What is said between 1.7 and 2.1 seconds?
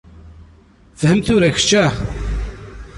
ah!